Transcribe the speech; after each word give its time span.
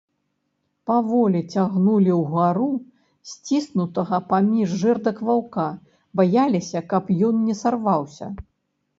Паволі 0.91 1.41
цягнулі 1.55 2.13
ўгару 2.21 2.69
сціснутага 3.31 4.17
паміж 4.31 4.69
жэрдак 4.85 5.17
ваўка, 5.27 5.65
баяліся, 6.21 6.79
каб 6.95 7.03
ён 7.29 7.35
не 7.51 7.55
сарваўся. 7.61 8.31